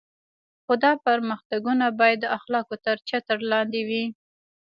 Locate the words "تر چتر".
2.85-3.39